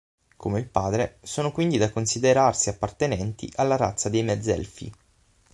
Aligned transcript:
Come 0.35 0.57
il 0.59 0.67
padre, 0.67 1.19
sono 1.21 1.51
quindi 1.51 1.77
da 1.77 1.91
considerarsi 1.91 2.69
appartenenti 2.69 3.47
alla 3.57 3.77
razza 3.77 4.09
dei 4.09 4.23
Mezzelfi. 4.23 4.91